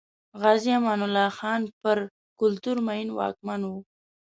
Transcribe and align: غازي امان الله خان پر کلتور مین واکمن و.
غازي 0.41 0.71
امان 0.77 0.99
الله 1.07 1.29
خان 1.37 1.61
پر 1.81 1.97
کلتور 2.39 2.77
مین 2.87 3.07
واکمن 3.17 3.61
و. 3.65 3.71